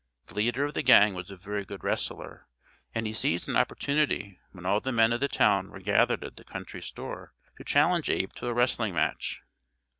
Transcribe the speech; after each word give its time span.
The 0.25 0.33
leader 0.33 0.65
of 0.65 0.73
the 0.73 0.81
gang 0.81 1.13
was 1.13 1.29
a 1.29 1.35
very 1.37 1.63
good 1.63 1.83
wrestler, 1.83 2.47
and 2.95 3.05
he 3.05 3.13
seized 3.13 3.47
an 3.47 3.55
opportunity 3.55 4.39
when 4.51 4.65
all 4.65 4.79
the 4.79 4.91
men 4.91 5.13
of 5.13 5.19
the 5.19 5.27
town 5.27 5.69
were 5.69 5.79
gathered 5.79 6.23
at 6.23 6.37
the 6.37 6.43
country 6.43 6.81
store 6.81 7.35
to 7.59 7.63
challenge 7.63 8.09
Abe 8.09 8.33
to 8.37 8.47
a 8.47 8.53
wrestling 8.55 8.95
match. 8.95 9.43